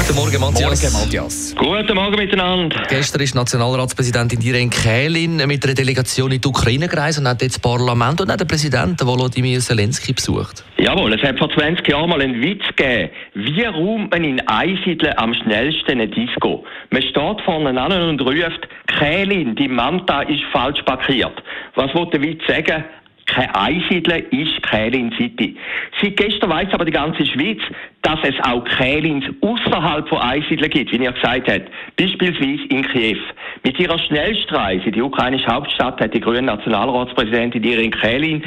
[0.00, 0.82] Guten Morgen, Matthias.
[0.82, 1.54] Morgen, Matthias.
[1.58, 2.82] Guten Morgen miteinander.
[2.88, 7.56] Gestern ist Nationalratspräsidentin Irene Kählin mit einer Delegation in die Ukraine gereist und hat jetzt
[7.56, 10.64] das Parlament und auch den Präsidenten Volodymyr Zelensky besucht.
[10.78, 13.10] Jawohl, es hat vor 20 Jahren mal einen Witz gegeben.
[13.34, 16.64] Wie räumt man in Einsiedeln am schnellsten eine Disco?
[16.88, 21.42] Man steht vorne an und ruft, Kählin, die Manta ist falsch parkiert.
[21.74, 22.84] Was will der Witz sagen?
[23.30, 25.56] Kein Einsiedeln ist Kählin City.
[26.02, 27.60] Seit gestern weiss aber die ganze Schweiz,
[28.02, 31.70] dass es auch Kählins außerhalb von Einsiedeln gibt, wie ihr gesagt habt.
[31.96, 33.18] Beispielsweise in Kiew.
[33.62, 38.42] Mit ihrer Schnellstreise in die ukrainische Hauptstadt hat die grüne Nationalratspräsidentin Irene Kählin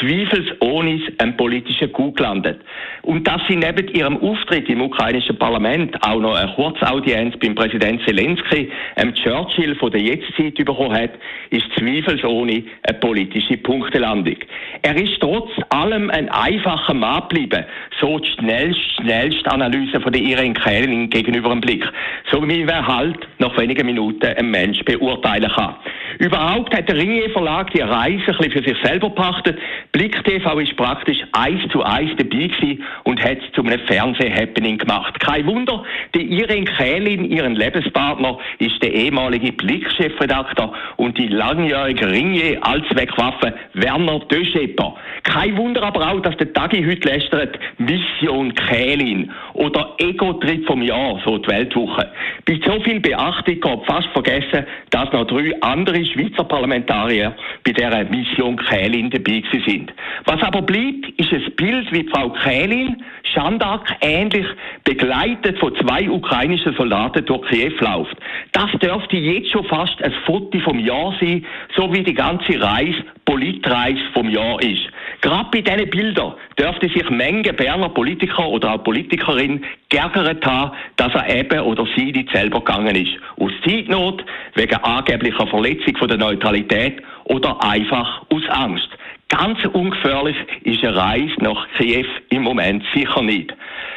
[0.00, 2.60] zweifelsohne einen politischen Coup gelandet.
[3.02, 8.02] Und dass sie neben ihrem Auftritt im ukrainischen Parlament auch noch eine Kurzaudienz beim Präsident
[8.06, 11.10] Zelensky, einem Churchill von der Jetztzeit bekommen hat,
[11.50, 14.36] ist zweifelsohne eine politische Punktelandung.
[14.82, 17.64] Er ist trotz allem ein einfacher Mann geblieben,
[18.00, 21.84] so die schnellste, schnellste Analyse von der Irene Kählin gegenüber dem Blick.
[22.30, 25.76] So wie man halt nach wenigen Minuten einen Mensch beurteilen kann.
[26.18, 29.58] Überhaupt hat der Ringier Verlag die Reise ein bisschen für sich selber gepachtet.
[29.92, 34.78] Blick TV ist praktisch eins zu eins dabei gewesen und hat es zu einem Fernseh-Happening
[34.78, 35.18] gemacht.
[35.20, 35.84] Kein Wunder,
[36.14, 44.20] die Irene Kählin, ihren Lebenspartner, ist der ehemalige Blick-Chefredakteur und die langjährige Ringier Allzweckwaffe Werner
[44.20, 44.96] Döschepper.
[45.22, 51.20] Kein Wunder aber auch, dass der Tagi heute lästert, Mission Kählin oder Ego-Trip vom Jahr,
[51.24, 52.10] so die Weltwoche.
[52.46, 57.34] Bei so viel Beachtung geht fast vergessen, dass noch drei andere Schweizer Parlamentarier
[57.64, 59.92] bei dieser Mission Kählin dabei sind.
[60.24, 64.46] Was aber bleibt, ist ein Bild, wie Frau Kählin, Schandak ähnlich,
[64.84, 68.16] begleitet von zwei ukrainischen Soldaten durch Kiew läuft.
[68.52, 71.44] Das dürfte jetzt schon fast ein Foto vom Jahr sein,
[71.76, 74.88] so wie die ganze Reise, Politreise vom Jahr ist.
[75.20, 81.14] Gerade bei diesen Bildern dürfte sich Menge Berner Politiker oder auch Politikerin geärgert haben, dass
[81.14, 83.12] er eben oder sie nicht selber gegangen ist.
[83.38, 88.88] Aus Zeitnot, wegen angeblicher Verletzung von der Neutralität oder einfach aus Angst.
[89.28, 93.54] Ganz ungefährlich ist eine Reise nach Kiew im Moment sicher nicht.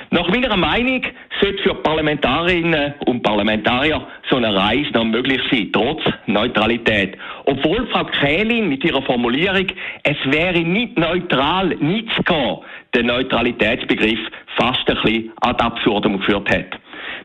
[0.09, 1.01] Nach meiner Meinung
[1.39, 7.17] sollte für Parlamentarierinnen und Parlamentarier so eine Reise noch möglich sein, trotz Neutralität.
[7.45, 9.67] Obwohl Frau Kählin mit ihrer Formulierung,
[10.03, 12.57] es wäre nicht neutral, nicht zu gehen,
[12.93, 14.19] den Neutralitätsbegriff
[14.57, 16.80] fast ein bisschen ad absurdum geführt hat.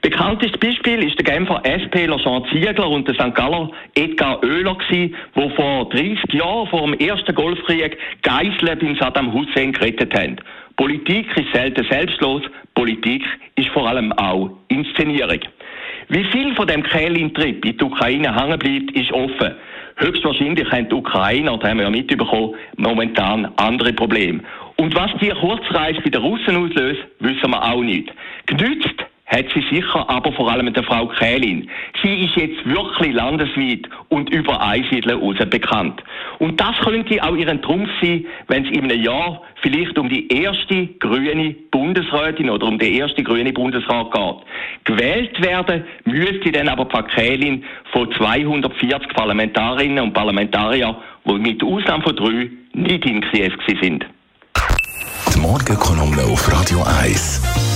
[0.06, 3.34] Bekanntestes Beispiel ist der Genfer SPler Jean Ziegler und der St.
[3.34, 9.72] Galler Edgar Oehler die vor 30 Jahren, vor dem ersten Golfkrieg, Geiseln beim Saddam Hussein
[9.72, 10.36] gerettet haben.
[10.76, 12.42] Politik ist selten selbstlos,
[12.76, 13.24] Politik
[13.56, 15.40] ist vor allem auch Inszenierung.
[16.08, 19.56] Wie viel von dem Kählin-Trip in die Ukraine hängen bleibt, ist offen.
[19.96, 24.38] Höchstwahrscheinlich haben die Ukrainer, das haben wir ja mitbekommen, momentan andere Probleme.
[24.76, 28.12] Und was die Kurzreise bei den Russen auslöst, wissen wir auch nicht.
[28.46, 31.68] Genützt hat sie sicher aber vor allem der Frau Kählin.
[32.02, 36.02] Sie ist jetzt wirklich landesweit und über Einsiedeln raus bekannt.
[36.38, 40.28] Und das könnte auch ihren Trumpf sein, wenn es in einem Jahr vielleicht um die
[40.28, 44.36] erste grüne Bundesrätin oder um die erste grüne Bundesrat geht.
[44.84, 52.04] Gewählt werden müsste dann aber Frau Kählin von 240 Parlamentarierinnen und Parlamentariern, die mit Ausnahme
[52.04, 54.06] von drei nicht in Kiew sind.
[55.34, 57.75] Die Morgenkolumne auf Radio 1.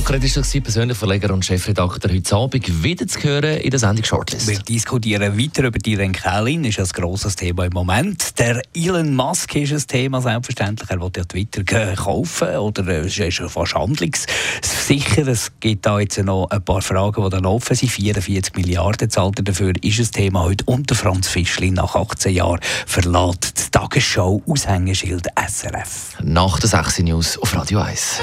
[0.00, 4.02] Ackeret ist das persönlich Verleger und Chefredakteur heute Abend wieder zu hören in der Sendung
[4.02, 4.48] Shortlist.
[4.48, 8.38] Wir diskutieren weiter über die Renkelin, ist ein grosses Thema im Moment.
[8.38, 10.88] Der Elon Musk ist ein Thema, selbstverständlich.
[10.88, 15.28] Er will ja Twitter kaufen oder es ist schon fast handlungssicher.
[15.28, 17.92] Es gibt da jetzt noch ein paar Fragen, die dann offen sind.
[17.92, 20.64] 44 Milliarden zahlt er dafür, ist ein Thema heute.
[20.64, 26.16] Und der Franz Fischli nach 18 Jahren verlässt die Tagesschau Aushängeschild SRF.
[26.22, 28.22] Nach der 6 News auf Radio 1.